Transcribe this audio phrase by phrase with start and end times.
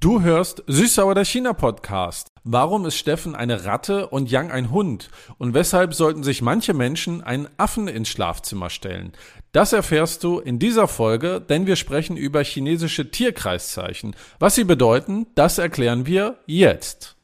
[0.00, 2.28] Du hörst Süßsauer der China-Podcast.
[2.44, 5.08] Warum ist Steffen eine Ratte und Yang ein Hund?
[5.38, 9.10] Und weshalb sollten sich manche Menschen einen Affen ins Schlafzimmer stellen?
[9.50, 14.14] Das erfährst du in dieser Folge, denn wir sprechen über chinesische Tierkreiszeichen.
[14.38, 17.16] Was sie bedeuten, das erklären wir jetzt.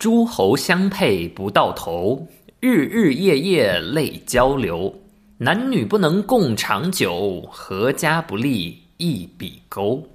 [0.00, 2.26] Zhu Hou Xiang Pei Bu Dao Tou,
[2.60, 5.03] Yu Yu Ye Ye Lei Jiao Liu.
[5.37, 10.07] 男女不能共长久，阖家不立一笔勾。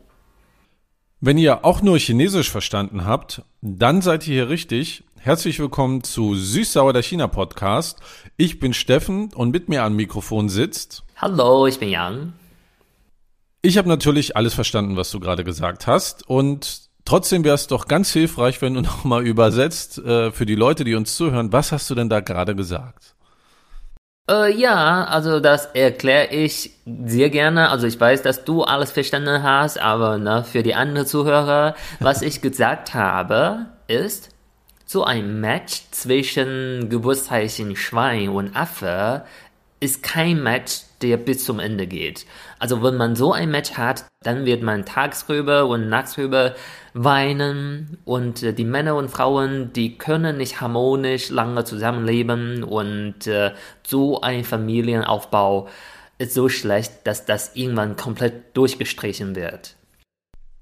[1.20, 5.04] Wenn ihr auch nur Chinesisch verstanden habt, dann seid ihr hier richtig.
[5.18, 8.00] Herzlich willkommen zu Süßsauer der China Podcast.
[8.36, 11.02] Ich bin Steffen und mit mir am Mikrofon sitzt.
[11.16, 12.34] Hallo, ich bin Yang.
[13.62, 17.88] Ich habe natürlich alles verstanden, was du gerade gesagt hast und trotzdem wäre es doch
[17.88, 21.50] ganz hilfreich, wenn du nochmal übersetzt äh, für die Leute, die uns zuhören.
[21.50, 23.14] Was hast du denn da gerade gesagt?
[24.29, 27.69] Äh, ja, also das erkläre ich sehr gerne.
[27.69, 32.21] Also ich weiß, dass du alles verstanden hast, aber ne, für die anderen Zuhörer, was
[32.21, 34.29] ich gesagt habe, ist,
[34.85, 39.23] so ein Match zwischen Geburtszeichen Schwein und Affe
[39.79, 42.25] ist kein Match, der bis zum Ende geht.
[42.59, 46.17] Also wenn man so ein Match hat, dann wird man tagsüber und nachts
[46.93, 53.51] weinen und äh, die Männer und Frauen, die können nicht harmonisch lange zusammenleben und äh,
[53.85, 55.67] so ein Familienaufbau
[56.17, 59.75] ist so schlecht, dass das irgendwann komplett durchgestrichen wird.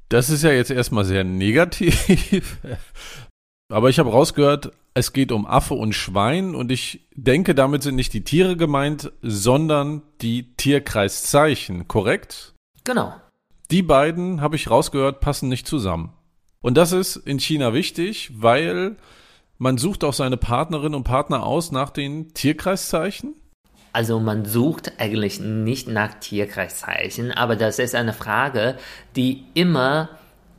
[0.09, 2.57] Das ist ja jetzt erstmal sehr negativ.
[3.69, 7.95] Aber ich habe rausgehört, es geht um Affe und Schwein und ich denke, damit sind
[7.95, 12.53] nicht die Tiere gemeint, sondern die Tierkreiszeichen, korrekt?
[12.85, 13.13] Genau.
[13.69, 16.13] Die beiden, habe ich rausgehört, passen nicht zusammen.
[16.61, 18.95] Und das ist in China wichtig, weil
[19.57, 23.35] man sucht auch seine Partnerinnen und Partner aus nach den Tierkreiszeichen.
[23.93, 28.75] Also man sucht eigentlich nicht nach Tierkreiszeichen, aber das ist eine Frage,
[29.15, 30.09] die immer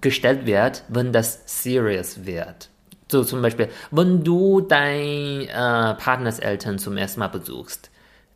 [0.00, 2.70] gestellt wird, wenn das serious wird.
[3.10, 6.40] So zum Beispiel, wenn du dein äh, Partners
[6.78, 7.90] zum ersten Mal besuchst,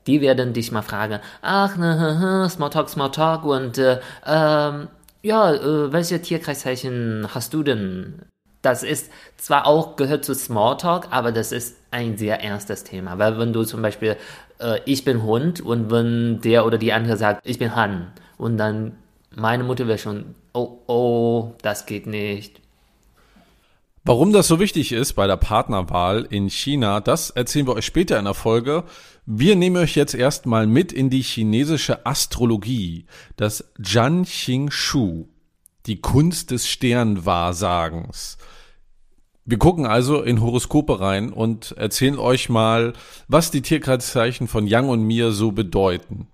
[0.06, 4.88] die werden dich mal fragen, ach, ne, Smalltalk, Smalltalk und äh, ähm,
[5.22, 8.22] ja, äh, welche Tierkreiszeichen hast du denn?
[8.60, 13.38] Das ist zwar auch gehört zu Smalltalk, aber das ist ein sehr ernstes Thema, weil
[13.38, 14.16] wenn du zum Beispiel
[14.62, 18.56] äh, ich bin Hund und wenn der oder die andere sagt, ich bin Han und
[18.56, 18.96] dann
[19.34, 22.60] meine Mutter wäre schon, oh, oh, das geht nicht.
[24.04, 28.18] Warum das so wichtig ist bei der Partnerwahl in China, das erzählen wir euch später
[28.18, 28.82] in der Folge.
[29.24, 33.06] Wir nehmen euch jetzt erstmal mit in die chinesische Astrologie,
[33.36, 35.28] das Zhan Xing Shu,
[35.86, 38.36] die Kunst des Sternwahrsagens.
[39.44, 42.94] Wir gucken also in Horoskope rein und erzählen euch mal,
[43.28, 46.26] was die Tierkreiszeichen von Yang und mir so bedeuten.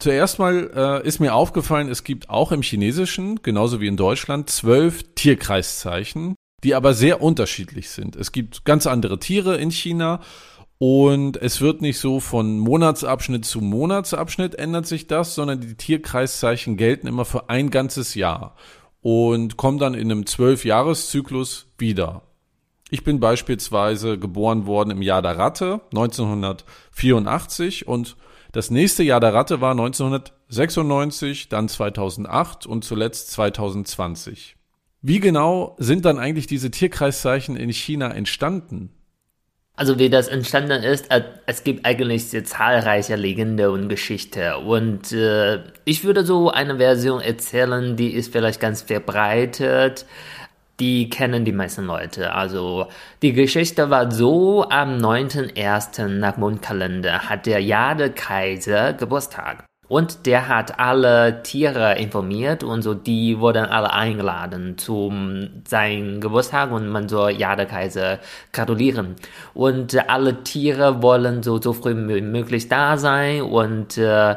[0.00, 4.50] Zuerst mal äh, ist mir aufgefallen, es gibt auch im Chinesischen, genauso wie in Deutschland,
[4.50, 6.34] zwölf Tierkreiszeichen,
[6.64, 8.16] die aber sehr unterschiedlich sind.
[8.16, 10.20] Es gibt ganz andere Tiere in China
[10.78, 16.76] und es wird nicht so von Monatsabschnitt zu Monatsabschnitt ändert sich das, sondern die Tierkreiszeichen
[16.76, 18.56] gelten immer für ein ganzes Jahr
[19.00, 22.22] und kommen dann in einem zwölf-Jahres-Zyklus wieder.
[22.90, 28.16] Ich bin beispielsweise geboren worden im Jahr der Ratte 1984 und
[28.52, 34.56] das nächste Jahr der Ratte war 1996, dann 2008 und zuletzt 2020.
[35.02, 38.90] Wie genau sind dann eigentlich diese Tierkreiszeichen in China entstanden?
[39.76, 45.10] Also wie das entstanden ist, äh, es gibt eigentlich sehr zahlreiche Legende und Geschichte und
[45.10, 50.06] äh, ich würde so eine Version erzählen, die ist vielleicht ganz verbreitet.
[50.80, 52.32] Die kennen die meisten Leute.
[52.34, 52.88] Also
[53.22, 56.06] die Geschichte war so, am 9.1.
[56.08, 59.64] nach Mondkalender hat der Jade-Kaiser Geburtstag.
[59.94, 66.72] Und der hat alle Tiere informiert und so, die wurden alle eingeladen zum seinen Geburtstag
[66.72, 68.18] und man soll Jade-Kaiser
[68.50, 69.14] gratulieren.
[69.54, 74.34] Und alle Tiere wollen so, so früh wie möglich da sein und äh,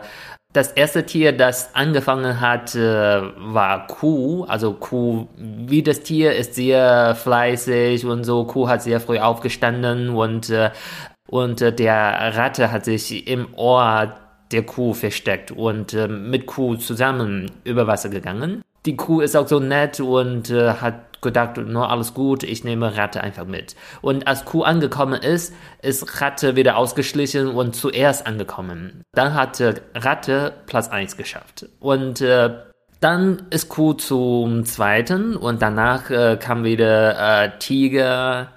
[0.54, 4.44] das erste Tier, das angefangen hat, äh, war Kuh.
[4.44, 8.46] Also Kuh, wie das Tier, ist sehr fleißig und so.
[8.46, 10.70] Kuh hat sehr früh aufgestanden und, äh,
[11.28, 14.14] und äh, der Ratte hat sich im Ohr
[14.52, 18.62] der Kuh versteckt und äh, mit Kuh zusammen über Wasser gegangen.
[18.86, 22.96] Die Kuh ist auch so nett und äh, hat gedacht, nur alles gut, ich nehme
[22.96, 23.76] Ratte einfach mit.
[24.02, 29.04] Und als Kuh angekommen ist, ist Ratte wieder ausgeschlichen und zuerst angekommen.
[29.14, 31.68] Dann hatte Ratte Platz 1 geschafft.
[31.80, 32.52] Und äh,
[33.00, 38.48] dann ist Kuh zum zweiten und danach äh, kam wieder äh, Tiger,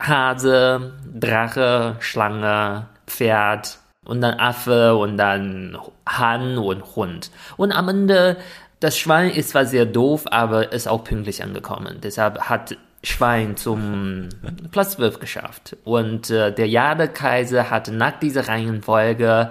[0.00, 5.78] Hase, Drache, Schlange, Pferd, und dann Affe und dann
[6.08, 7.30] Hahn und Hund.
[7.56, 8.36] Und am Ende,
[8.80, 11.98] das Schwein ist zwar sehr doof, aber ist auch pünktlich angekommen.
[12.02, 14.28] Deshalb hat Schwein zum
[14.72, 15.76] Platz 12 geschafft.
[15.84, 19.50] Und äh, der Jadekaiser hat nach dieser Reihenfolge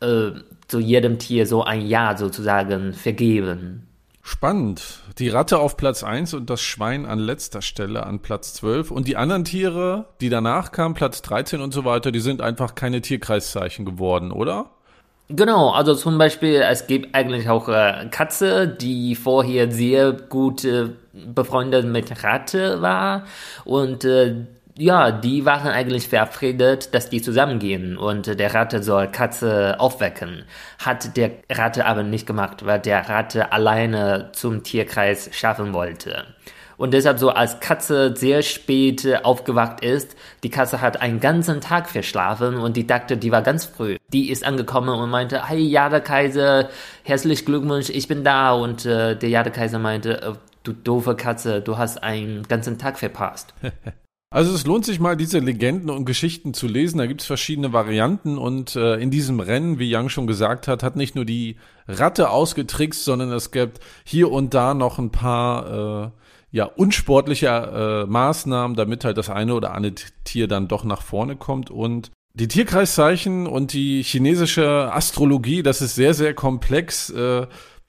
[0.00, 0.30] äh,
[0.66, 3.87] zu jedem Tier so ein Jahr sozusagen vergeben.
[4.30, 5.00] Spannend.
[5.18, 8.90] Die Ratte auf Platz 1 und das Schwein an letzter Stelle an Platz 12.
[8.90, 12.74] Und die anderen Tiere, die danach kamen, Platz 13 und so weiter, die sind einfach
[12.74, 14.66] keine Tierkreiszeichen geworden, oder?
[15.30, 20.90] Genau, also zum Beispiel, es gibt eigentlich auch äh, Katze, die vorher sehr gut äh,
[21.12, 23.24] befreundet mit Ratte war
[23.64, 24.46] und äh,
[24.78, 30.44] ja, die waren eigentlich verabredet, dass die zusammengehen und der Ratte soll Katze aufwecken.
[30.78, 36.26] Hat der Ratte aber nicht gemacht, weil der Ratte alleine zum Tierkreis schaffen wollte.
[36.76, 40.14] Und deshalb so, als Katze sehr spät aufgewacht ist,
[40.44, 43.96] die Katze hat einen ganzen Tag verschlafen und die dachte, die war ganz früh.
[44.12, 46.68] Die ist angekommen und meinte, hey Jadekaiser,
[47.02, 48.52] herzlich Glückwunsch, ich bin da.
[48.52, 50.32] Und äh, der Jadekaiser meinte, äh,
[50.62, 53.54] du doofe Katze, du hast einen ganzen Tag verpasst.
[54.30, 56.98] Also es lohnt sich mal, diese Legenden und Geschichten zu lesen.
[56.98, 60.82] Da gibt es verschiedene Varianten und äh, in diesem Rennen, wie Yang schon gesagt hat,
[60.82, 66.04] hat nicht nur die Ratte ausgetrickst, sondern es gibt hier und da noch ein paar
[66.04, 66.10] äh,
[66.50, 69.94] ja unsportliche äh, Maßnahmen, damit halt das eine oder andere
[70.24, 75.94] Tier dann doch nach vorne kommt und die Tierkreiszeichen und die chinesische Astrologie, das ist
[75.94, 77.10] sehr, sehr komplex.
[77.10, 77.46] Äh,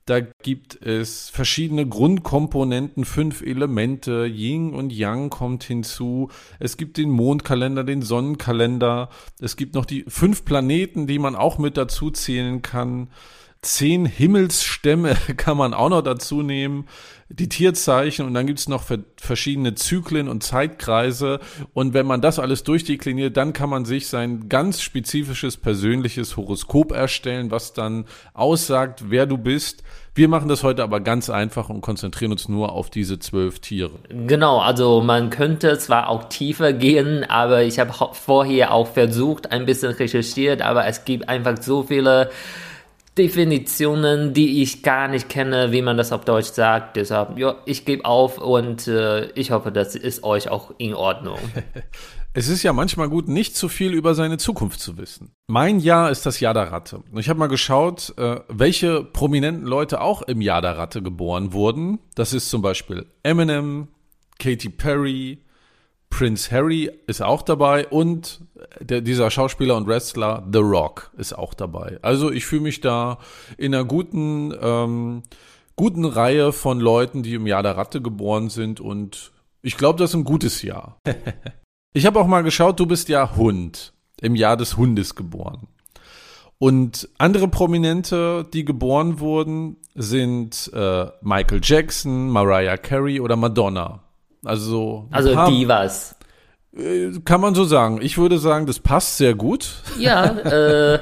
[0.10, 6.32] da gibt es verschiedene Grundkomponenten, fünf Elemente, Yin und Yang kommt hinzu.
[6.58, 9.10] Es gibt den Mondkalender, den Sonnenkalender.
[9.40, 13.10] Es gibt noch die fünf Planeten, die man auch mit dazu zählen kann.
[13.62, 16.88] Zehn Himmelsstämme kann man auch noch dazu nehmen
[17.30, 18.84] die Tierzeichen und dann gibt es noch
[19.18, 21.40] verschiedene Zyklen und Zeitkreise.
[21.74, 26.92] Und wenn man das alles durchdekliniert, dann kann man sich sein ganz spezifisches persönliches Horoskop
[26.92, 29.84] erstellen, was dann aussagt, wer du bist.
[30.16, 33.92] Wir machen das heute aber ganz einfach und konzentrieren uns nur auf diese zwölf Tiere.
[34.10, 39.66] Genau, also man könnte zwar auch tiefer gehen, aber ich habe vorher auch versucht, ein
[39.66, 42.32] bisschen recherchiert, aber es gibt einfach so viele
[43.18, 46.96] Definitionen, die ich gar nicht kenne, wie man das auf Deutsch sagt.
[46.96, 51.40] Deshalb, ja, ich gebe auf und äh, ich hoffe, das ist euch auch in Ordnung.
[52.32, 55.32] Es ist ja manchmal gut, nicht zu viel über seine Zukunft zu wissen.
[55.48, 57.04] Mein Jahr ist das Jahr der Ratte.
[57.16, 61.98] Ich habe mal geschaut, äh, welche prominenten Leute auch im Jahr der Ratte geboren wurden.
[62.14, 63.88] Das ist zum Beispiel Eminem,
[64.38, 65.40] Katy Perry,
[66.10, 68.42] Prince Harry ist auch dabei und
[68.80, 72.00] der, dieser Schauspieler und Wrestler The Rock ist auch dabei.
[72.02, 73.20] Also ich fühle mich da
[73.58, 75.24] in einer guten, ähm,
[75.76, 80.12] guten Reihe von Leuten, die im Jahr der Ratte geboren sind und ich glaube, das
[80.12, 81.00] ist ein gutes Jahr.
[81.94, 85.68] ich habe auch mal geschaut, du bist ja Hund, im Jahr des Hundes geboren.
[86.58, 94.04] Und andere Prominente, die geboren wurden, sind äh, Michael Jackson, Mariah Carey oder Madonna.
[94.44, 96.16] Also, also paar, Divas.
[96.76, 98.00] Äh, kann man so sagen.
[98.02, 99.68] Ich würde sagen, das passt sehr gut.
[99.98, 101.00] Ja, äh,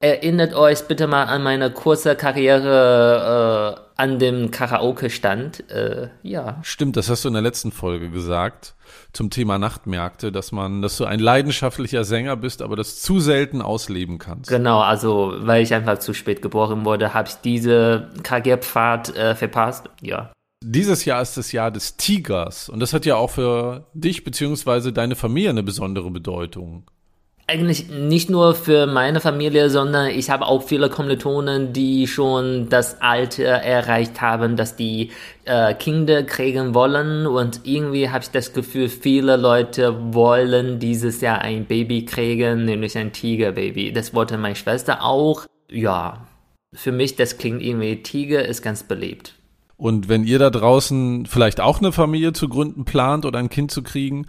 [0.00, 5.70] erinnert euch bitte mal an meine kurze Karriere äh, an dem Karaoke-Stand.
[5.70, 6.58] Äh, ja.
[6.62, 8.74] Stimmt, das hast du in der letzten Folge gesagt
[9.12, 13.60] zum Thema Nachtmärkte, dass man, dass du ein leidenschaftlicher Sänger bist, aber das zu selten
[13.60, 14.48] ausleben kannst.
[14.48, 19.90] Genau, also weil ich einfach zu spät geboren wurde, habe ich diese Karrierepfad äh, verpasst.
[20.00, 20.30] Ja.
[20.62, 24.90] Dieses Jahr ist das Jahr des Tigers und das hat ja auch für dich bzw.
[24.90, 26.84] deine Familie eine besondere Bedeutung.
[27.46, 33.00] Eigentlich nicht nur für meine Familie, sondern ich habe auch viele Kommilitonen, die schon das
[33.00, 35.12] Alter erreicht haben, dass die
[35.46, 41.40] äh, Kinder kriegen wollen und irgendwie habe ich das Gefühl, viele Leute wollen dieses Jahr
[41.40, 43.92] ein Baby kriegen, nämlich ein Tigerbaby.
[43.92, 45.46] Das wollte meine Schwester auch.
[45.70, 46.26] Ja,
[46.74, 49.37] für mich, das klingt irgendwie, Tiger ist ganz beliebt.
[49.78, 53.70] Und wenn ihr da draußen vielleicht auch eine Familie zu gründen plant oder ein Kind
[53.70, 54.26] zu kriegen,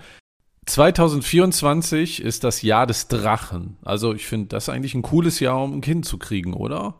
[0.67, 3.77] 2024 ist das Jahr des Drachen.
[3.83, 6.93] Also ich finde das eigentlich ein cooles Jahr, um ein Kind zu kriegen, oder?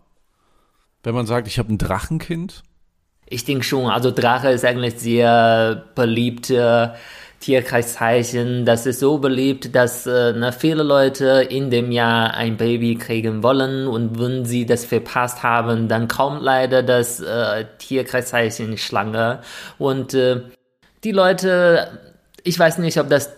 [1.04, 2.64] Wenn man sagt, ich habe ein Drachenkind.
[3.28, 3.86] Ich denke schon.
[3.86, 6.96] Also Drache ist eigentlich sehr beliebte
[7.40, 8.66] Tierkreiszeichen.
[8.66, 13.44] Das ist so beliebt, dass äh, ne, viele Leute in dem Jahr ein Baby kriegen
[13.44, 19.42] wollen und wenn sie das verpasst haben, dann kommt leider das äh, Tierkreiszeichen Schlange.
[19.78, 20.42] Und äh,
[21.04, 22.00] die Leute,
[22.44, 23.32] ich weiß nicht, ob das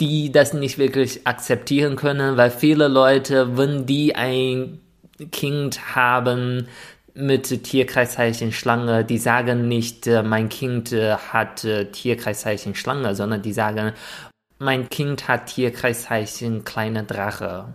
[0.00, 4.80] die das nicht wirklich akzeptieren können, weil viele Leute, wenn die ein
[5.30, 6.66] Kind haben,
[7.14, 13.42] mit Tierkreiszeichen Schlange, die sagen nicht, äh, mein Kind äh, hat äh, Tierkreiszeichen Schlange, sondern
[13.42, 13.92] die sagen,
[14.58, 17.74] mein Kind hat Tierkreiszeichen kleine Drache.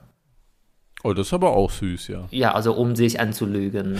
[1.03, 2.25] Oh, das ist aber auch süß, ja.
[2.31, 3.99] Ja, also um sich anzulügen.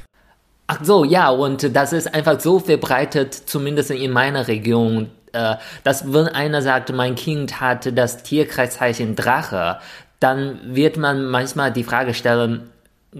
[0.66, 5.10] Ach so, ja, und das ist einfach so verbreitet, zumindest in meiner Region,
[5.84, 9.78] dass wenn einer sagt, mein Kind hat das Tierkreiszeichen Drache,
[10.20, 12.70] dann wird man manchmal die Frage stellen,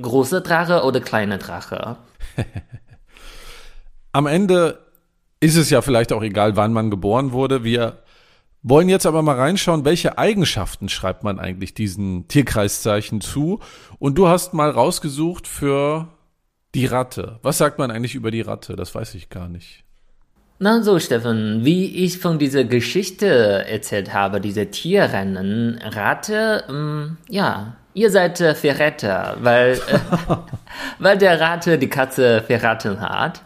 [0.01, 1.97] große Drache oder kleine Drache?
[4.13, 4.79] Am Ende
[5.41, 7.65] ist es ja vielleicht auch egal, wann man geboren wurde.
[7.65, 7.99] Wir
[8.63, 13.61] wollen jetzt aber mal reinschauen, welche Eigenschaften schreibt man eigentlich diesen Tierkreiszeichen zu.
[13.99, 16.09] Und du hast mal rausgesucht für
[16.75, 17.39] die Ratte.
[17.43, 18.75] Was sagt man eigentlich über die Ratte?
[18.75, 19.85] Das weiß ich gar nicht.
[20.59, 27.77] Na so, Steffen, wie ich von dieser Geschichte erzählt habe, diese Tierrennen, Ratte, ähm, ja,
[27.95, 29.99] ihr seid äh, Verräter, weil, äh,
[30.99, 33.43] weil der Ratte die Katze verraten hat.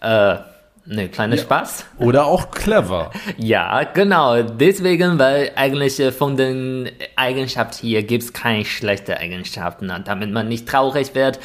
[0.00, 0.50] Äh,
[0.86, 1.42] Ne, kleiner ja.
[1.42, 1.84] Spaß.
[1.98, 3.12] Oder auch clever.
[3.36, 4.42] ja, genau.
[4.42, 10.48] Deswegen, weil eigentlich äh, von den Eigenschaften hier gibt es keine schlechten Eigenschaften, damit man
[10.48, 11.38] nicht traurig wird.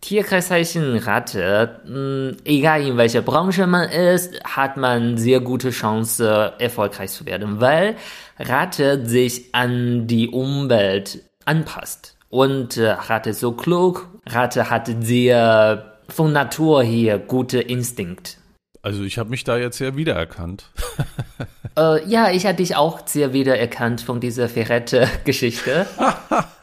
[0.00, 7.10] Tierkreiszeichen Ratte, mh, egal in welcher Branche man ist, hat man sehr gute Chance, erfolgreich
[7.10, 7.96] zu werden, weil
[8.38, 12.16] Ratte sich an die Umwelt anpasst.
[12.28, 18.38] Und äh, Ratte so klug, Ratte hat sehr von Natur her gute Instinkt.
[18.82, 20.70] Also ich habe mich da jetzt sehr wiedererkannt.
[21.76, 25.86] äh, ja, ich hatte dich auch sehr wiedererkannt von dieser Ferrette-Geschichte.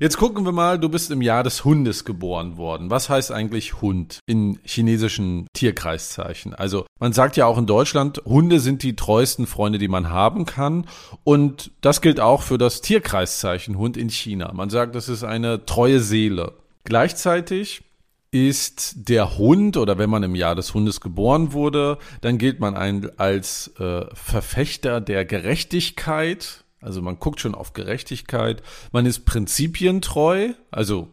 [0.00, 2.88] Jetzt gucken wir mal, du bist im Jahr des Hundes geboren worden.
[2.88, 6.54] Was heißt eigentlich Hund in chinesischen Tierkreiszeichen?
[6.54, 10.46] Also man sagt ja auch in Deutschland, Hunde sind die treuesten Freunde, die man haben
[10.46, 10.86] kann.
[11.24, 14.52] Und das gilt auch für das Tierkreiszeichen Hund in China.
[14.52, 16.52] Man sagt, das ist eine treue Seele.
[16.84, 17.82] Gleichzeitig
[18.30, 22.76] ist der Hund oder wenn man im Jahr des Hundes geboren wurde, dann gilt man
[22.76, 26.64] ein, als äh, Verfechter der Gerechtigkeit.
[26.80, 28.62] Also man guckt schon auf Gerechtigkeit.
[28.92, 31.08] Man ist prinzipientreu, also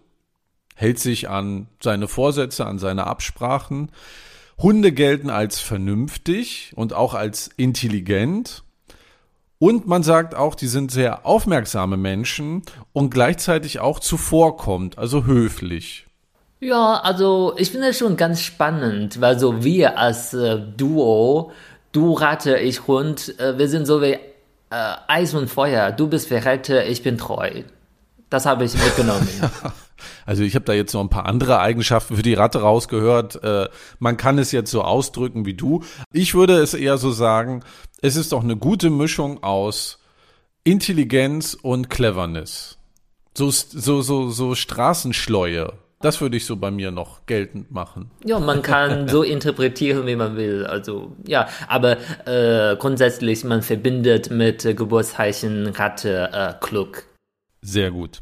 [0.76, 3.92] hält sich an seine Vorsätze, an seine Absprachen.
[4.58, 8.64] Hunde gelten als vernünftig und auch als intelligent.
[9.58, 16.06] Und man sagt auch, die sind sehr aufmerksame Menschen und gleichzeitig auch zuvorkommt, also höflich.
[16.60, 21.52] Ja, also ich finde es schon ganz spannend, weil so wir als äh, Duo,
[21.92, 24.18] du Ratte, ich Hund, äh, wir sind so wie
[24.70, 25.92] äh, Eis und Feuer.
[25.92, 27.64] Du bist Verräter, ich bin treu.
[28.30, 29.28] Das habe ich mitgenommen.
[30.26, 33.42] Also ich habe da jetzt noch ein paar andere Eigenschaften für die Ratte rausgehört.
[33.44, 33.70] Äh,
[34.00, 35.84] man kann es jetzt so ausdrücken wie du.
[36.12, 37.64] Ich würde es eher so sagen,
[38.02, 40.00] es ist doch eine gute Mischung aus
[40.64, 42.78] Intelligenz und Cleverness.
[43.38, 48.12] So, so, so, so Straßenschleue das würde ich so bei mir noch geltend machen.
[48.24, 50.66] Ja, man kann so interpretieren, wie man will.
[50.66, 57.04] Also ja, aber äh, grundsätzlich man verbindet mit äh, Geburtszeichen Ratte äh, klug.
[57.62, 58.22] Sehr gut.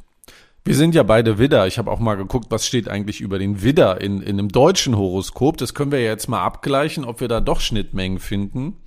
[0.65, 1.67] Wir sind ja beide Widder.
[1.67, 4.95] Ich habe auch mal geguckt, was steht eigentlich über den Widder in, in einem deutschen
[4.95, 5.57] Horoskop.
[5.57, 8.77] Das können wir jetzt mal abgleichen, ob wir da doch Schnittmengen finden.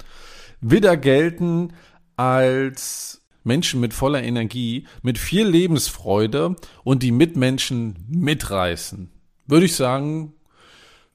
[0.63, 1.75] Widder gelten
[2.17, 9.11] als Menschen mit voller Energie, mit viel Lebensfreude und die Mitmenschen mitreißen.
[9.47, 10.35] Würde ich sagen,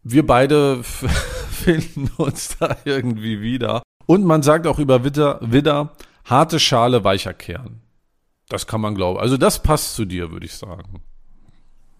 [0.03, 3.83] wir beide finden uns da irgendwie wieder.
[4.05, 5.95] Und man sagt auch über Widder, Widder
[6.25, 7.81] harte Schale, weicher Kern.
[8.49, 9.19] Das kann man glauben.
[9.19, 11.01] Also das passt zu dir, würde ich sagen.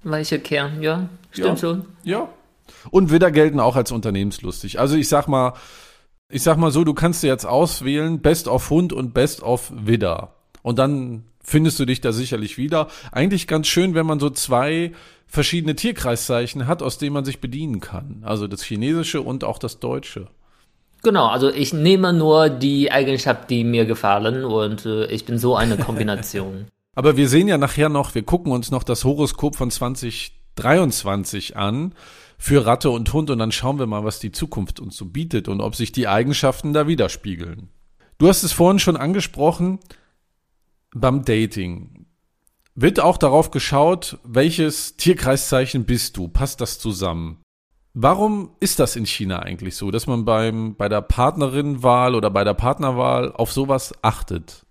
[0.04, 1.86] Weicher Kern, ja, stimmt ja, schon.
[2.04, 2.30] Ja.
[2.90, 4.80] Und Widder gelten auch als unternehmenslustig.
[4.80, 5.54] Also ich sag mal,
[6.32, 9.72] ich sag mal so, du kannst dir jetzt auswählen, Best of Hund und Best of
[9.76, 10.34] Widder.
[10.62, 12.88] Und dann findest du dich da sicherlich wieder.
[13.12, 14.92] Eigentlich ganz schön, wenn man so zwei
[15.28, 18.24] verschiedene Tierkreiszeichen hat, aus denen man sich bedienen kann.
[18.24, 20.28] Also das chinesische und auch das deutsche.
[21.04, 25.56] Genau, also ich nehme nur die Eigenschaft, die mir gefallen und äh, ich bin so
[25.56, 26.68] eine Kombination.
[26.96, 31.96] Aber wir sehen ja nachher noch, wir gucken uns noch das Horoskop von 2023 an
[32.42, 35.48] für Ratte und Hund und dann schauen wir mal, was die Zukunft uns so bietet
[35.48, 37.70] und ob sich die Eigenschaften da widerspiegeln.
[38.18, 39.78] Du hast es vorhin schon angesprochen,
[40.92, 42.08] beim Dating.
[42.74, 46.30] Wird auch darauf geschaut, welches Tierkreiszeichen bist du?
[46.30, 47.44] Passt das zusammen?
[47.94, 52.44] Warum ist das in China eigentlich so, dass man beim, bei der Partnerinnenwahl oder bei
[52.44, 54.66] der Partnerwahl auf sowas achtet?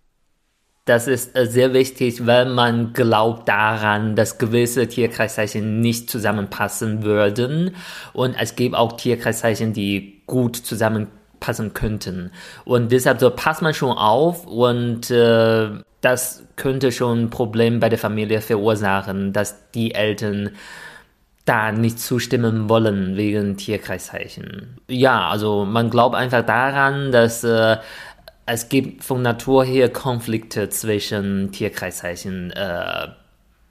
[0.91, 7.77] Das ist äh, sehr wichtig, weil man glaubt daran, dass gewisse Tierkreiszeichen nicht zusammenpassen würden.
[8.13, 12.33] Und es gibt auch Tierkreiszeichen, die gut zusammenpassen könnten.
[12.65, 15.69] Und deshalb so passt man schon auf und äh,
[16.01, 20.51] das könnte schon ein Problem bei der Familie verursachen, dass die Eltern
[21.45, 24.77] da nicht zustimmen wollen wegen Tierkreiszeichen.
[24.89, 27.79] Ja, also man glaubt einfach daran, dass äh,
[28.53, 32.51] es gibt von Natur her Konflikte zwischen Tierkreiszeichen.
[32.51, 33.09] Äh,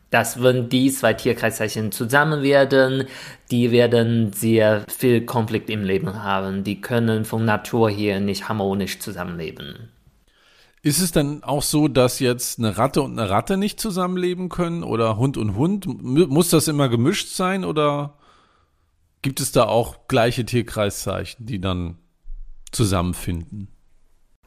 [0.09, 3.05] dass wenn die zwei Tierkreiszeichen zusammen werden,
[3.51, 6.63] die werden sehr viel Konflikt im Leben haben.
[6.63, 9.89] Die können von Natur her nicht harmonisch zusammenleben.
[10.81, 14.83] Ist es dann auch so, dass jetzt eine Ratte und eine Ratte nicht zusammenleben können
[14.83, 15.85] oder Hund und Hund?
[16.01, 18.17] Muss das immer gemischt sein oder
[19.21, 21.97] gibt es da auch gleiche Tierkreiszeichen, die dann
[22.71, 23.67] zusammenfinden?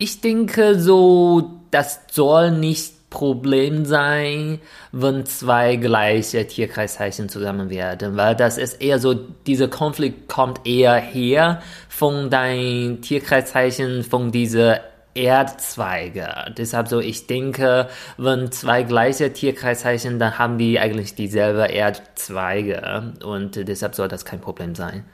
[0.03, 4.59] Ich denke so, das soll nicht Problem sein,
[4.91, 10.97] wenn zwei gleiche Tierkreiszeichen zusammen werden, weil das ist eher so, dieser Konflikt kommt eher
[10.97, 14.81] her von dein Tierkreiszeichen, von dieser
[15.15, 16.53] Erdzweige.
[16.59, 23.69] Deshalb so, ich denke, wenn zwei gleiche Tierkreiszeichen, dann haben die eigentlich dieselbe Erdzweige und
[23.69, 25.05] deshalb soll das kein Problem sein.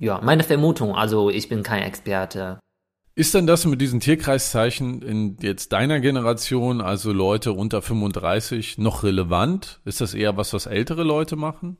[0.00, 2.58] Ja, meine Vermutung, also ich bin kein Experte.
[3.14, 9.02] Ist denn das mit diesen Tierkreiszeichen in jetzt deiner Generation, also Leute unter 35, noch
[9.02, 9.80] relevant?
[9.84, 11.76] Ist das eher was, was ältere Leute machen?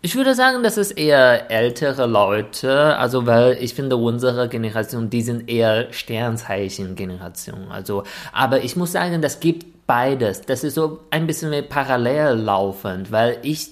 [0.00, 5.20] Ich würde sagen, das ist eher ältere Leute, also weil ich finde, unsere Generation, die
[5.20, 7.70] sind eher Sternzeichen-Generation.
[7.70, 10.40] Also, aber ich muss sagen, das gibt beides.
[10.40, 13.68] Das ist so ein bisschen parallel laufend, weil ich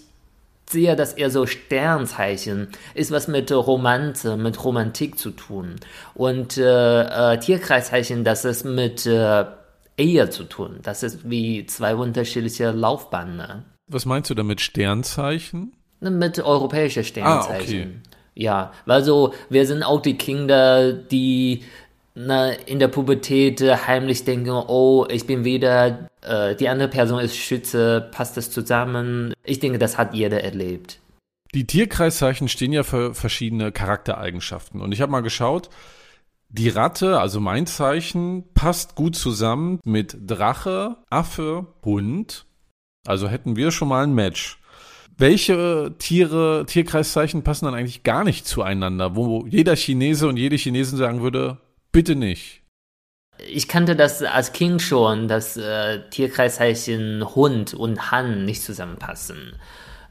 [0.71, 5.77] sehe das eher so Sternzeichen, ist was mit Romanze, mit Romantik zu tun.
[6.15, 9.45] Und äh, äh, Tierkreiszeichen, das ist mit äh,
[9.97, 10.79] Ehe zu tun.
[10.83, 13.65] Das ist wie zwei unterschiedliche Laufbahnen.
[13.89, 15.73] Was meinst du damit Sternzeichen?
[16.01, 17.57] Mit europäischen Sternzeichen.
[17.57, 17.89] Ah, okay.
[18.35, 21.65] Ja, weil so, wir sind auch die Kinder, die
[22.19, 27.37] na, in der Pubertät heimlich denken, oh, ich bin wieder, äh, die andere Person ist
[27.37, 29.33] Schütze, passt das zusammen?
[29.45, 30.99] Ich denke, das hat jeder erlebt.
[31.55, 34.81] Die Tierkreiszeichen stehen ja für verschiedene Charaktereigenschaften.
[34.81, 35.71] Und ich habe mal geschaut,
[36.49, 42.47] die Ratte, also mein Zeichen, passt gut zusammen mit Drache, Affe, Hund.
[43.07, 44.59] Also hätten wir schon mal ein Match.
[45.17, 50.99] Welche Tiere, Tierkreiszeichen passen dann eigentlich gar nicht zueinander, wo jeder Chinese und jede Chinesin
[50.99, 51.59] sagen würde,
[51.93, 52.63] Bitte nicht.
[53.47, 59.57] Ich kannte das als Kind schon, dass äh, Tierkreiszeichen Hund und Han nicht zusammenpassen.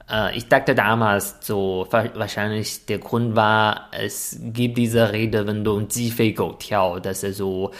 [0.09, 5.77] Äh, ich dachte damals so, wahrscheinlich der Grund war, es gibt diese Rede, wenn du
[5.77, 7.71] ein Jifei Go Tiao, dass er so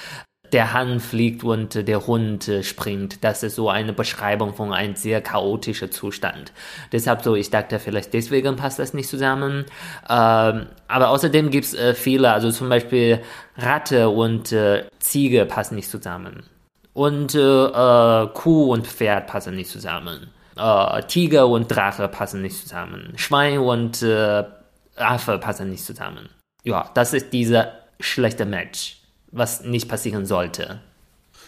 [0.53, 3.23] der Hahn fliegt und der Hund äh, springt.
[3.23, 6.51] Das ist so eine Beschreibung von einem sehr chaotischen Zustand.
[6.91, 9.65] Deshalb so, ich dachte, vielleicht deswegen passt das nicht zusammen.
[10.09, 13.21] Ähm, aber außerdem gibt es äh, viele, also zum Beispiel
[13.57, 16.43] Ratte und äh, Ziege passen nicht zusammen.
[16.93, 20.29] Und äh, äh Kuh und Pferd passen nicht zusammen.
[20.57, 23.13] Äh, Tiger und Drache passen nicht zusammen.
[23.15, 24.03] Schwein und
[24.95, 26.29] Affe passen nicht zusammen.
[26.63, 28.97] Ja, das ist dieser schlechte Match
[29.37, 30.81] was nicht passieren sollte.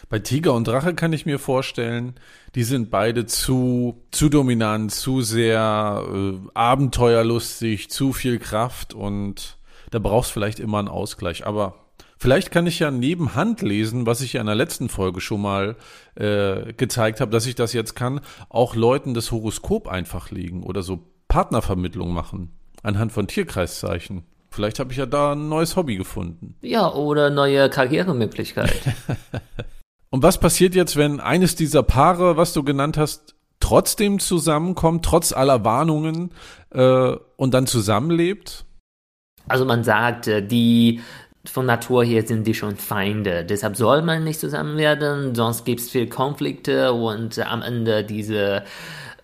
[0.10, 2.16] Bei Tiger und Drache kann ich mir vorstellen,
[2.56, 9.58] die sind beide zu, zu dominant, zu sehr äh, abenteuerlustig, zu viel Kraft und
[9.92, 11.46] da brauchst vielleicht immer einen Ausgleich.
[11.46, 11.76] Aber
[12.18, 15.42] vielleicht kann ich ja neben Hand lesen, was ich ja in der letzten Folge schon
[15.42, 15.76] mal
[16.16, 20.82] äh, gezeigt habe, dass ich das jetzt kann, auch Leuten das Horoskop einfach legen oder
[20.82, 24.24] so Partnervermittlung machen anhand von Tierkreiszeichen.
[24.50, 26.56] Vielleicht habe ich ja da ein neues Hobby gefunden.
[26.62, 28.82] Ja, oder neue Karrieremöglichkeit.
[30.10, 35.34] Und was passiert jetzt, wenn eines dieser Paare, was du genannt hast, trotzdem zusammenkommt, trotz
[35.34, 36.32] aller Warnungen
[36.72, 38.66] äh, und dann zusammenlebt?
[39.48, 41.02] Also man sagt, äh, die
[41.46, 43.46] von Natur her sind die schon Feinde.
[43.46, 48.64] Deshalb soll man nicht zusammen werden, sonst gibt es viel Konflikte und am Ende diese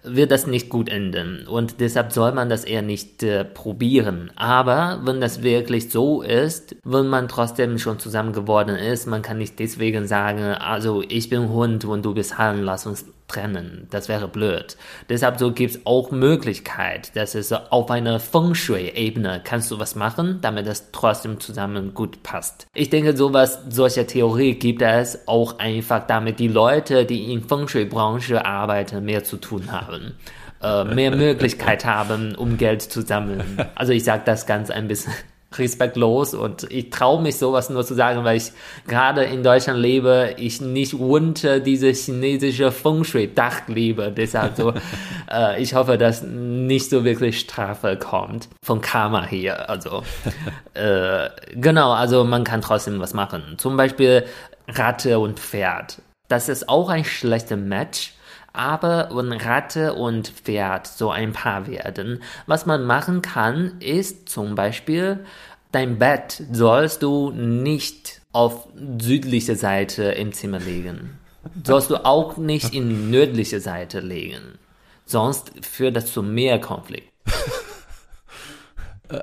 [0.06, 1.48] wird das nicht gut enden.
[1.48, 4.32] Und deshalb soll man das eher nicht äh, probieren.
[4.36, 9.38] Aber wenn das wirklich so ist, wenn man trotzdem schon zusammen geworden ist, man kann
[9.38, 13.88] nicht deswegen sagen, also ich bin Hund und du bist Hahn, lass uns trennen.
[13.92, 14.78] Das wäre blöd.
[15.10, 19.96] Deshalb so gibt es auch Möglichkeit, dass es auf einer Feng Shui-Ebene kannst du was
[19.96, 22.68] machen, damit das trotzdem zusammen gut passt.
[22.74, 27.68] Ich denke, sowas, solche Theorie gibt es auch einfach, damit die Leute, die in Feng
[27.68, 30.16] Shui-Branche arbeiten, mehr zu tun haben.
[30.62, 33.66] Äh, mehr Möglichkeit haben, um Geld zu sammeln.
[33.76, 35.14] Also ich sage das ganz ein bisschen
[35.58, 38.52] respektlos und ich traue mich sowas nur zu sagen, weil ich
[38.88, 44.12] gerade in Deutschland lebe, ich nicht unter diese chinesische Feng Shui-Dach lebe.
[44.16, 44.74] Deshalb so,
[45.32, 49.70] äh, ich hoffe, dass nicht so wirklich Strafe kommt von Karma hier.
[49.70, 50.04] Also
[50.74, 53.56] äh, genau, also man kann trotzdem was machen.
[53.58, 54.26] Zum Beispiel
[54.68, 56.02] Ratte und Pferd.
[56.28, 58.14] Das ist auch ein schlechter Match
[58.58, 64.56] aber wenn Ratte und Pferd so ein Paar werden, was man machen kann, ist zum
[64.56, 65.26] Beispiel,
[65.72, 68.68] dein Bett sollst du nicht auf
[69.00, 71.18] südliche Seite im Zimmer legen.
[71.64, 74.58] Sollst du auch nicht in nördliche Seite legen.
[75.06, 77.12] Sonst führt das zu mehr Konflikt.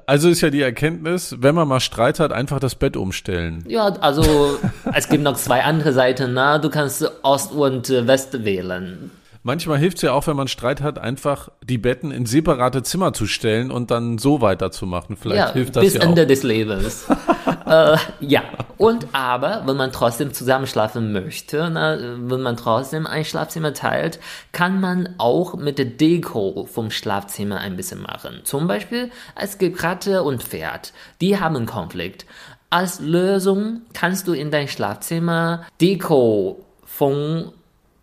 [0.06, 3.64] Also ist ja die Erkenntnis, wenn man mal Streit hat, einfach das Bett umstellen.
[3.66, 4.58] Ja, also
[4.94, 6.34] es gibt noch zwei andere Seiten.
[6.34, 6.58] Na?
[6.58, 9.10] Du kannst Ost und West wählen.
[9.44, 13.12] Manchmal hilft es ja auch, wenn man Streit hat, einfach die Betten in separate Zimmer
[13.12, 15.16] zu stellen und dann so weiterzumachen.
[15.16, 16.26] Vielleicht ja, hilft das bis ja Ende auch.
[16.28, 17.06] des Lebens.
[17.66, 18.42] äh, ja,
[18.78, 24.20] und aber, wenn man trotzdem zusammenschlafen möchte, na, wenn man trotzdem ein Schlafzimmer teilt,
[24.52, 28.42] kann man auch mit der Deko vom Schlafzimmer ein bisschen machen.
[28.44, 30.92] Zum Beispiel, es gibt Ratte und Pferd.
[31.20, 32.26] Die haben einen Konflikt.
[32.70, 37.52] Als Lösung kannst du in dein Schlafzimmer Deko von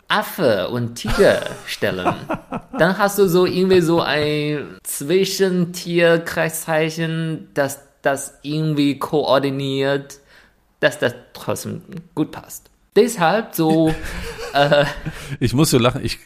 [0.10, 2.14] Affe und Tiger stellen.
[2.78, 10.20] Dann hast du so irgendwie so ein Zwischentierkreiszeichen, das das irgendwie koordiniert,
[10.80, 11.82] dass das trotzdem
[12.16, 12.70] gut passt.
[12.96, 13.94] Deshalb so,
[14.54, 14.86] äh,
[15.40, 16.20] Ich muss so lachen, ich,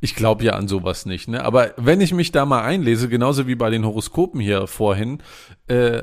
[0.00, 1.44] ich glaube ja an sowas nicht, ne?
[1.44, 5.22] Aber wenn ich mich da mal einlese, genauso wie bei den Horoskopen hier vorhin,
[5.68, 6.02] äh,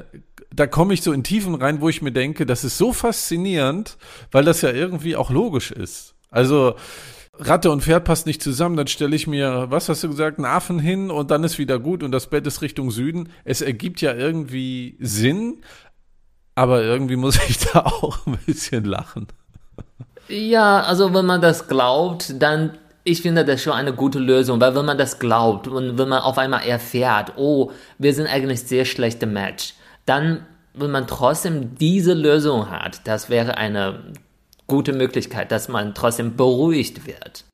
[0.53, 3.97] da komme ich so in Tiefen rein, wo ich mir denke, das ist so faszinierend,
[4.31, 6.12] weil das ja irgendwie auch logisch ist.
[6.33, 6.75] Also
[7.37, 10.45] Ratte und Pferd passt nicht zusammen, dann stelle ich mir, was hast du gesagt, einen
[10.45, 13.29] Affen hin und dann ist wieder gut und das Bett ist Richtung Süden.
[13.45, 15.61] Es ergibt ja irgendwie Sinn,
[16.55, 19.27] aber irgendwie muss ich da auch ein bisschen lachen.
[20.27, 24.75] ja, also wenn man das glaubt, dann ich finde das schon eine gute Lösung, weil
[24.75, 28.85] wenn man das glaubt und wenn man auf einmal erfährt, oh, wir sind eigentlich sehr
[28.85, 29.73] schlechte Match,
[30.05, 34.13] dann, wenn man trotzdem diese Lösung hat, das wäre eine
[34.73, 37.45] gute Möglichkeit, dass man trotzdem beruhigt wird.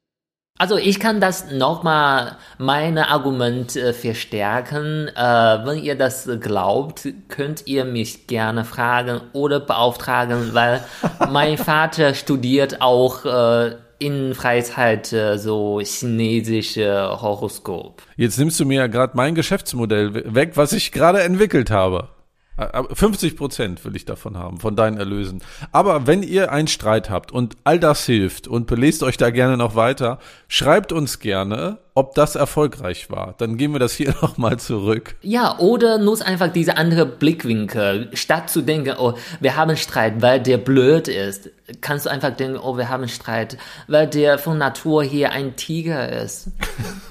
[0.61, 5.07] Also ich kann das nochmal meine Argument äh, verstärken.
[5.15, 10.83] Äh, wenn ihr das glaubt, könnt ihr mich gerne fragen oder beauftragen, weil
[11.31, 18.01] mein Vater studiert auch äh, in Freizeit äh, so chinesische Horoskop.
[18.17, 22.09] Jetzt nimmst du mir ja gerade mein Geschäftsmodell we- weg, was ich gerade entwickelt habe.
[22.59, 25.41] Aber 50 Prozent will ich davon haben, von deinen Erlösen.
[25.71, 29.55] Aber wenn ihr einen Streit habt und all das hilft und belest euch da gerne
[29.55, 33.35] noch weiter, schreibt uns gerne, ob das erfolgreich war.
[33.37, 35.15] Dann gehen wir das hier nochmal zurück.
[35.21, 38.09] Ja, oder nutzt einfach diese andere Blickwinkel.
[38.13, 41.49] Statt zu denken, oh, wir haben Streit, weil der blöd ist,
[41.81, 46.09] kannst du einfach denken, oh, wir haben Streit, weil der von Natur hier ein Tiger
[46.09, 46.49] ist.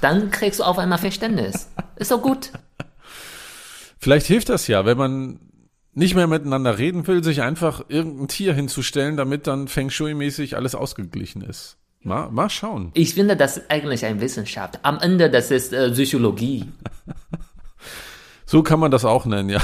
[0.01, 1.69] Dann kriegst du auf einmal Verständnis.
[1.95, 2.51] Ist doch gut.
[3.99, 5.39] Vielleicht hilft das ja, wenn man
[5.93, 10.73] nicht mehr miteinander reden will, sich einfach irgendein Tier hinzustellen, damit dann Feng Shui-mäßig alles
[10.73, 11.77] ausgeglichen ist.
[12.01, 12.91] Mal, mal schauen.
[12.93, 14.79] Ich finde, das ist eigentlich eine Wissenschaft.
[14.83, 16.65] Am Ende, das ist äh, Psychologie.
[18.45, 19.61] So kann man das auch nennen, ja.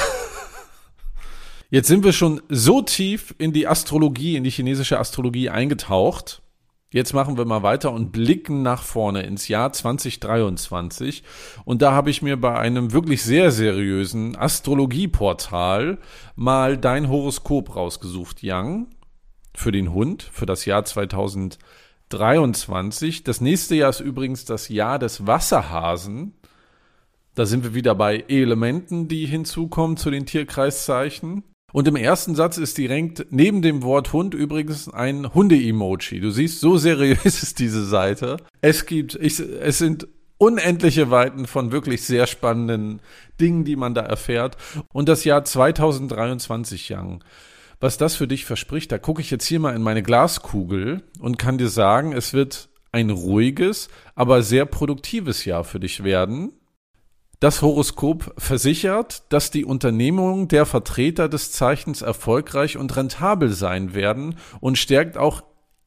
[1.71, 6.43] Jetzt sind wir schon so tief in die Astrologie, in die chinesische Astrologie eingetaucht.
[6.96, 11.24] Jetzt machen wir mal weiter und blicken nach vorne ins Jahr 2023.
[11.66, 15.98] Und da habe ich mir bei einem wirklich sehr seriösen Astrologieportal
[16.38, 18.88] mal dein Horoskop rausgesucht, Yang,
[19.54, 23.26] für den Hund, für das Jahr 2023.
[23.26, 26.34] Das nächste Jahr ist übrigens das Jahr des Wasserhasen.
[27.34, 31.44] Da sind wir wieder bei Elementen, die hinzukommen zu den Tierkreiszeichen.
[31.76, 36.22] Und im ersten Satz ist direkt neben dem Wort Hund übrigens ein Hunde-Emoji.
[36.22, 38.38] Du siehst, so seriös ist diese Seite.
[38.62, 40.08] Es gibt, ich, es sind
[40.38, 43.02] unendliche Weiten von wirklich sehr spannenden
[43.42, 44.56] Dingen, die man da erfährt.
[44.94, 47.26] Und das Jahr 2023, Young.
[47.82, 51.38] Was das für dich verspricht, da gucke ich jetzt hier mal in meine Glaskugel und
[51.38, 56.54] kann dir sagen, es wird ein ruhiges, aber sehr produktives Jahr für dich werden.
[57.39, 64.36] Das Horoskop versichert, dass die Unternehmungen der Vertreter des Zeichens erfolgreich und rentabel sein werden
[64.62, 65.43] und stärkt auch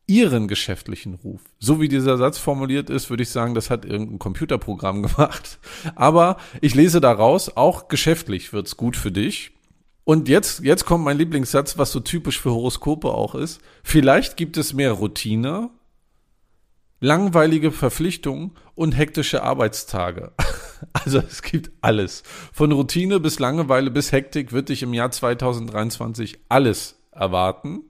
[0.06, 1.42] ihren geschäftlichen Ruf.
[1.58, 5.58] So wie dieser Satz formuliert ist, würde ich sagen, das hat irgendein Computerprogramm gemacht.
[5.94, 9.52] Aber ich lese daraus, auch geschäftlich wird's gut für dich.
[10.04, 13.60] Und jetzt, jetzt kommt mein Lieblingssatz, was so typisch für Horoskope auch ist.
[13.82, 15.68] Vielleicht gibt es mehr Routine,
[17.00, 20.32] langweilige Verpflichtungen und hektische Arbeitstage.
[20.92, 22.22] Also es gibt alles.
[22.52, 27.82] Von Routine bis Langeweile bis Hektik wird dich im Jahr 2023 alles erwarten.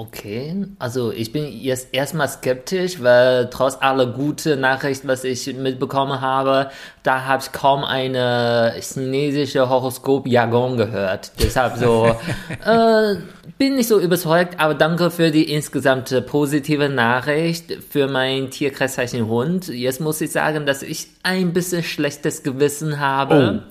[0.00, 6.22] Okay, also ich bin jetzt erstmal skeptisch, weil trotz aller guten Nachrichten, was ich mitbekommen
[6.22, 6.70] habe,
[7.02, 11.32] da habe ich kaum eine chinesische Horoskop-Jargon gehört.
[11.38, 12.16] Deshalb so,
[12.64, 13.16] äh,
[13.58, 19.68] bin nicht so überzeugt, aber danke für die insgesamt positive Nachricht für mein Tierkreiszeichen Hund.
[19.68, 23.64] Jetzt muss ich sagen, dass ich ein bisschen schlechtes Gewissen habe.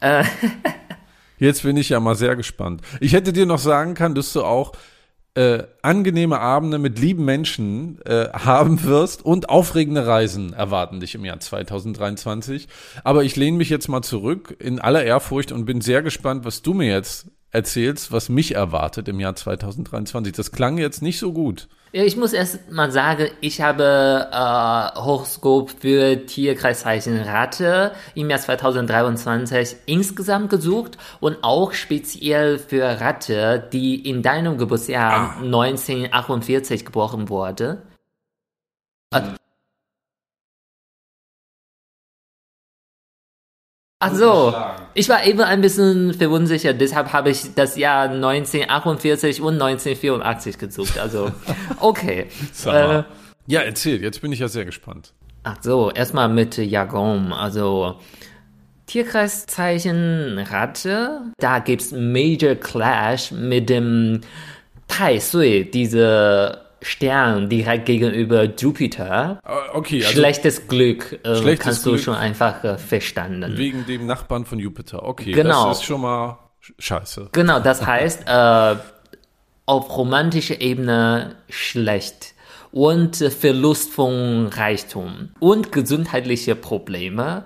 [0.00, 0.24] Äh,
[1.38, 2.82] Jetzt bin ich ja mal sehr gespannt.
[2.98, 4.72] Ich hätte dir noch sagen können, dass du auch
[5.40, 11.24] äh, angenehme Abende mit lieben Menschen äh, haben wirst und aufregende Reisen erwarten dich im
[11.24, 12.68] Jahr 2023.
[13.04, 16.60] Aber ich lehne mich jetzt mal zurück in aller Ehrfurcht und bin sehr gespannt, was
[16.60, 20.32] du mir jetzt erzählst, was mich erwartet im Jahr 2023.
[20.32, 21.68] Das klang jetzt nicht so gut.
[21.92, 28.38] Ja, ich muss erst mal sagen, ich habe äh, Horoskop für Tierkreiszeichen Ratte im Jahr
[28.38, 35.42] 2023 insgesamt gesucht und auch speziell für Ratte, die in deinem Geburtsjahr ah.
[35.42, 37.82] 1948 geboren wurde.
[44.02, 44.54] Ach so,
[44.94, 50.98] ich war eben ein bisschen verunsichert, deshalb habe ich das Jahr 1948 und 1984 gesucht.
[50.98, 51.30] Also,
[51.80, 52.28] okay.
[52.64, 53.02] äh,
[53.46, 55.12] ja, erzähl, jetzt bin ich ja sehr gespannt.
[55.42, 57.96] Ach so, erstmal mit Jargon, also
[58.86, 64.22] Tierkreiszeichen Ratte, da gibt's Major Clash mit dem
[64.88, 69.40] Tai Sui, diese Stern direkt gegenüber Jupiter.
[69.44, 73.56] Ah, okay, also schlechtes Glück äh, schlechtes kannst Glück du schon einfach äh, verstanden.
[73.56, 75.02] Wegen dem Nachbarn von Jupiter.
[75.02, 75.68] Okay, genau.
[75.68, 76.38] das ist schon mal
[76.78, 77.28] scheiße.
[77.32, 78.76] Genau, das heißt äh,
[79.66, 82.34] auf romantischer Ebene schlecht
[82.72, 87.44] und Verlust von Reichtum und gesundheitliche Probleme.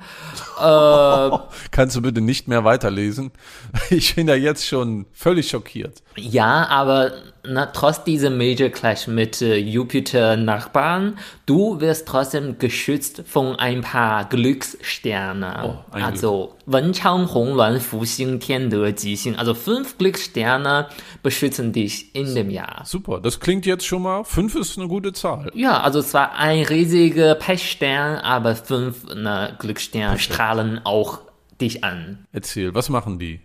[0.60, 1.30] äh,
[1.70, 3.32] Kannst du bitte nicht mehr weiterlesen?
[3.90, 6.02] Ich bin ja jetzt schon völlig schockiert.
[6.16, 7.12] Ja, aber
[7.46, 14.28] na, trotz dieser Major Clash mit äh, Jupiter-Nachbarn, du wirst trotzdem geschützt von ein paar
[14.28, 15.64] Glückssterne.
[15.64, 19.37] Oh, ein also Wenchang, Hongluan, Fuxing, Tiande, Jixing.
[19.37, 20.88] Also fünf Glückssterne
[21.22, 22.83] beschützen dich in dem Jahr.
[22.85, 24.24] Super, das klingt jetzt schon mal.
[24.24, 25.50] Fünf ist eine gute Zahl.
[25.54, 31.20] Ja, also zwar ein riesiger Pechstern, aber fünf ne, Glückssterne strahlen auch
[31.61, 32.26] dich an.
[32.33, 33.40] Erzähl, was machen die?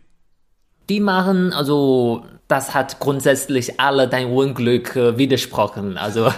[0.90, 5.98] Die machen, also das hat grundsätzlich alle dein Unglück äh, widersprochen.
[5.98, 6.34] Also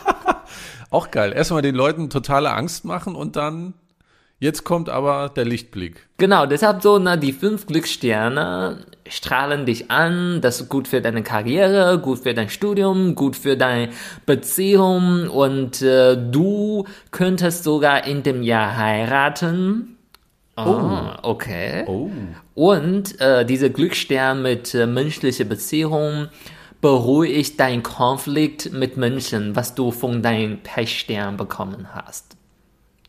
[0.90, 1.32] auch geil.
[1.34, 3.72] Erstmal den Leuten totale Angst machen und dann
[4.40, 6.06] jetzt kommt aber der Lichtblick.
[6.18, 10.42] Genau, deshalb so, na, die fünf Glückssterne strahlen dich an.
[10.42, 13.88] Das ist gut für deine Karriere, gut für dein Studium, gut für deine
[14.26, 19.96] Beziehung und äh, du könntest sogar in dem Jahr heiraten.
[20.58, 21.84] Oh, oh, okay.
[21.86, 22.10] Oh.
[22.54, 26.28] Und äh, dieser Glücksstern mit äh, menschlicher Beziehung
[26.80, 32.36] beruhigt dein Konflikt mit Menschen, was du von deinem Pechstern bekommen hast.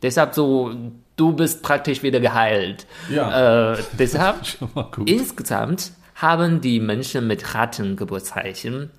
[0.02, 0.72] Deshalb so,
[1.16, 2.86] du bist praktisch wieder geheilt.
[3.10, 3.72] Ja.
[3.72, 4.36] Äh, deshalb
[5.06, 8.90] insgesamt haben die Menschen mit Rattengeburtszeichen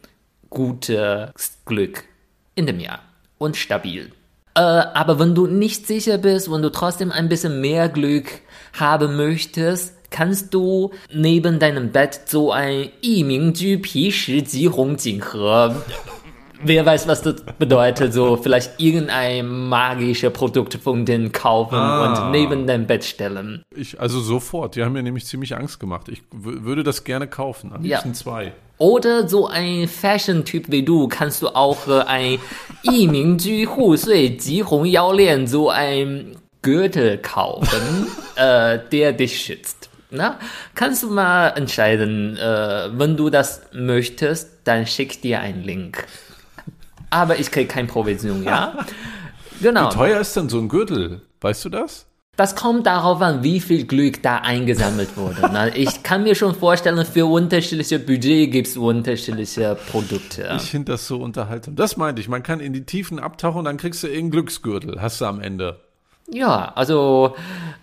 [0.49, 2.03] gutes Glück
[2.55, 2.99] in dem Jahr
[3.37, 4.11] und stabil.
[4.55, 8.41] Äh, aber wenn du nicht sicher bist, wenn du trotzdem ein bisschen mehr Glück
[8.73, 15.75] haben möchtest, kannst du neben deinem Bett so ein Yimingju Pishi Jihong Jinghe
[16.63, 22.27] wer weiß, was das bedeutet, so vielleicht irgendein magisches Produkt von denen kaufen ah.
[22.27, 23.63] und neben dein Bett stellen.
[23.75, 26.07] Ich, also sofort, die haben mir nämlich ziemlich Angst gemacht.
[26.09, 28.13] Ich würde das gerne kaufen, am liebsten ja.
[28.13, 28.53] zwei.
[28.77, 32.39] Oder so ein Fashion-Typ wie du kannst du auch äh, ein
[32.83, 39.89] Yimingju Hu Sui Jihong Yao Lian, so ein Gürtel kaufen, äh, der dich schützt.
[40.11, 40.39] Na,
[40.75, 46.05] kannst du mal entscheiden, äh, wenn du das möchtest, dann schick dir einen Link.
[47.09, 48.73] Aber ich krieg keine Provision, ja?
[49.61, 49.89] Genau.
[49.89, 51.21] Wie teuer ist denn so ein Gürtel?
[51.39, 52.05] Weißt du das?
[52.35, 55.71] Das kommt darauf an, wie viel Glück da eingesammelt wurde.
[55.75, 60.51] Ich kann mir schon vorstellen, für unterschiedliche Budget gibt es unterschiedliche Produkte.
[60.57, 61.77] Ich finde das so unterhaltsam.
[61.77, 62.27] Das meinte ich.
[62.27, 65.01] Man kann in die Tiefen abtauchen und dann kriegst du irgendeinen Glücksgürtel.
[65.01, 65.79] Hast du am Ende.
[66.29, 67.35] Ja, also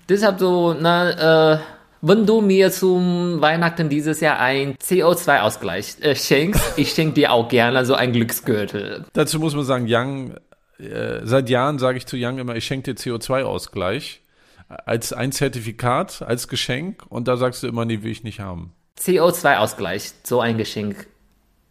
[0.09, 1.59] deshalb so, na, äh,
[2.03, 7.49] wenn du mir zum Weihnachten dieses Jahr ein CO2-Ausgleich äh, schenkst, ich schenke dir auch
[7.49, 9.05] gerne so ein Glücksgürtel.
[9.13, 10.35] Dazu muss man sagen, Young,
[10.79, 14.21] äh, seit Jahren sage ich zu Young immer, ich schenke dir CO2-Ausgleich
[14.69, 18.73] als ein Zertifikat, als Geschenk und da sagst du immer, nee, will ich nicht haben.
[18.99, 21.07] CO2-Ausgleich, so ein Geschenk.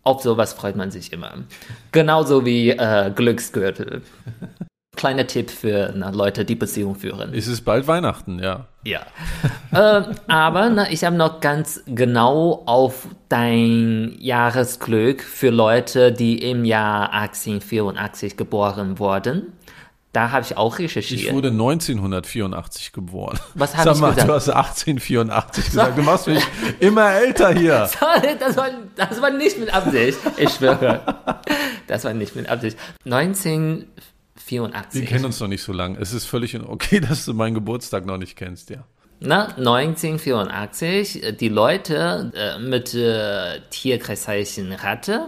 [0.04, 1.44] Auf sowas freut man sich immer.
[1.92, 4.02] Genauso wie äh, Glücksgürtel.
[4.98, 7.34] Kleiner Tipp für na, Leute, die Beziehung führen.
[7.34, 8.68] Es ist bald Weihnachten, ja.
[8.84, 9.00] Ja.
[9.72, 16.66] äh, aber na, ich habe noch ganz genau auf dein Jahresglück für Leute, die im
[16.66, 19.54] Jahr 1884 geboren wurden.
[20.12, 21.22] Da habe ich auch recherchiert.
[21.22, 23.40] Ich wurde 1984 geboren.
[23.54, 24.28] Was habe ich mal, gesagt?
[24.28, 25.98] Du hast 1884 gesagt.
[25.98, 26.44] Du machst mich
[26.82, 27.86] immer älter hier.
[28.00, 30.20] Sorry, das war, das war nicht mit Absicht.
[30.36, 31.00] Ich schwöre.
[31.88, 32.78] Das war nicht mit Absicht.
[33.06, 34.11] 1984.
[34.52, 35.98] Wir kennen uns noch nicht so lange.
[36.00, 38.84] Es ist völlig okay, dass du meinen Geburtstag noch nicht kennst, ja.
[39.24, 45.28] Na, 1984, die Leute äh, mit äh, Tierkreiszeichen Ratte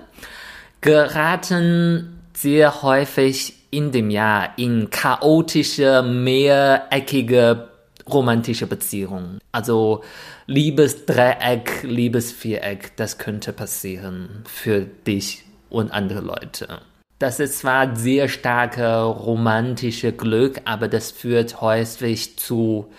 [0.82, 7.70] geraten sehr häufig in dem Jahr in chaotische, mehreckige
[8.12, 9.40] romantische Beziehungen.
[9.52, 10.04] Also
[10.48, 16.80] Liebesdreieck, Liebesviereck, das könnte passieren für dich und andere Leute.
[17.24, 22.92] Das ist zwar sehr starke romantische Glück, aber das führt häufig zu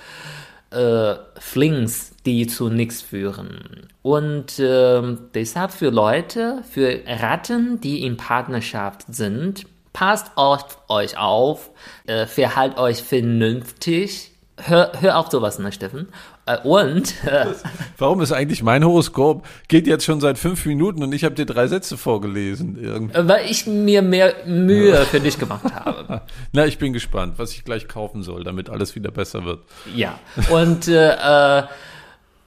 [0.70, 3.87] äh, Flings, die zu nichts führen.
[4.00, 5.02] Und äh,
[5.34, 11.70] deshalb für Leute, für Ratten, die in Partnerschaft sind, passt auf euch auf,
[12.06, 14.32] äh, verhalt euch vernünftig.
[14.56, 16.08] Hör, hör auf sowas, ne, Steffen?
[16.46, 17.24] Äh, und.
[17.24, 17.46] Äh,
[17.98, 19.46] Warum ist eigentlich mein Horoskop?
[19.68, 22.78] Geht jetzt schon seit fünf Minuten und ich habe dir drei Sätze vorgelesen.
[22.80, 23.16] Irgendwie.
[23.16, 26.22] Äh, weil ich mir mehr Mühe für dich gemacht habe.
[26.52, 29.61] Na, ich bin gespannt, was ich gleich kaufen soll, damit alles wieder besser wird.
[29.94, 30.18] Ja.
[30.50, 31.64] Und äh, äh,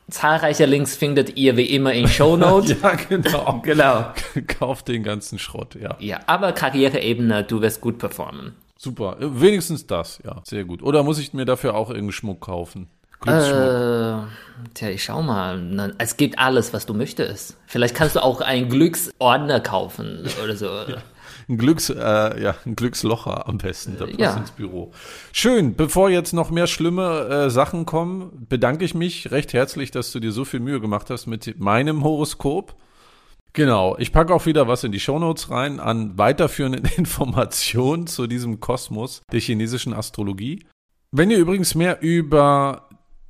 [0.10, 2.76] zahlreiche Links findet ihr wie immer in Show Notes.
[2.82, 3.62] ja, genau.
[3.64, 4.14] genau.
[4.48, 5.96] Kauft den ganzen Schrott, ja.
[6.00, 8.54] Ja, aber Karriereebene, du wirst gut performen.
[8.80, 10.84] Super, wenigstens das, ja, sehr gut.
[10.84, 12.88] Oder muss ich mir dafür auch irgendeinen Schmuck kaufen?
[13.26, 14.22] Äh,
[14.74, 15.94] tja, ich schau mal.
[15.98, 17.58] Es gibt alles, was du möchtest.
[17.66, 20.66] Vielleicht kannst du auch einen Glücksordner kaufen oder so.
[20.88, 20.98] ja.
[21.50, 24.36] Ein, Glücks, äh, ja, ein Glückslocher am besten, da passt ja.
[24.36, 24.92] ins Büro.
[25.32, 30.12] Schön, bevor jetzt noch mehr schlimme äh, Sachen kommen, bedanke ich mich recht herzlich, dass
[30.12, 32.76] du dir so viel Mühe gemacht hast mit meinem Horoskop.
[33.54, 38.60] Genau, ich packe auch wieder was in die Shownotes rein an weiterführenden Informationen zu diesem
[38.60, 40.66] Kosmos der chinesischen Astrologie.
[41.12, 42.87] Wenn ihr übrigens mehr über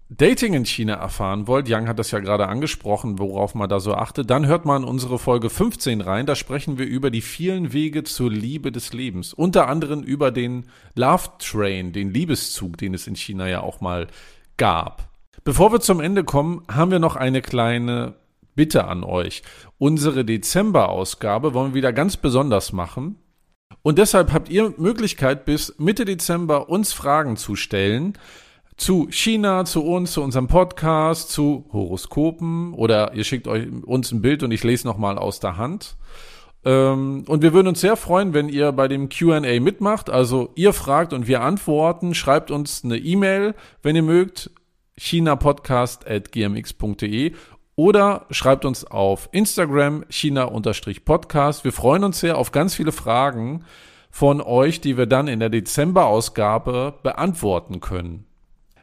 [0.09, 3.93] Dating in China erfahren wollt, Yang hat das ja gerade angesprochen, worauf man da so
[3.93, 6.25] achtet, dann hört mal in unsere Folge 15 rein.
[6.25, 9.33] Da sprechen wir über die vielen Wege zur Liebe des Lebens.
[9.33, 14.07] Unter anderem über den Love Train, den Liebeszug, den es in China ja auch mal
[14.55, 15.09] gab.
[15.43, 18.15] Bevor wir zum Ende kommen, haben wir noch eine kleine
[18.55, 19.43] Bitte an euch.
[19.77, 23.17] Unsere Dezember-Ausgabe wollen wir wieder ganz besonders machen.
[23.81, 28.17] Und deshalb habt ihr Möglichkeit, bis Mitte Dezember uns Fragen zu stellen
[28.77, 34.21] zu China, zu uns, zu unserem Podcast, zu Horoskopen oder ihr schickt euch uns ein
[34.21, 35.97] Bild und ich lese nochmal aus der Hand.
[36.63, 40.11] Ähm, und wir würden uns sehr freuen, wenn ihr bei dem QA mitmacht.
[40.11, 42.13] Also ihr fragt und wir antworten.
[42.13, 44.51] Schreibt uns eine E-Mail, wenn ihr mögt,
[44.97, 47.33] chinapodcast.gmx.de
[47.75, 51.63] oder schreibt uns auf Instagram china-podcast.
[51.63, 53.63] Wir freuen uns sehr auf ganz viele Fragen
[54.11, 58.26] von euch, die wir dann in der Dezember-Ausgabe beantworten können.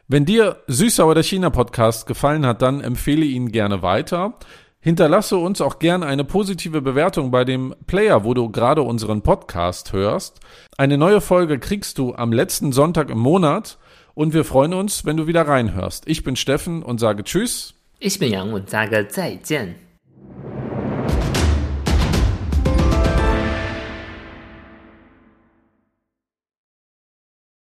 [0.07, 4.35] Wenn dir Süßsauer der China Podcast gefallen hat, dann empfehle ihn gerne weiter.
[4.79, 9.93] Hinterlasse uns auch gerne eine positive Bewertung bei dem Player, wo du gerade unseren Podcast
[9.93, 10.41] hörst.
[10.77, 13.79] Eine neue Folge kriegst du am letzten Sonntag im Monat
[14.13, 16.03] und wir freuen uns, wenn du wieder reinhörst.
[16.07, 17.73] Ich bin Steffen und sage Tschüss.
[17.97, 19.73] Ich bin Yang und sage 再见.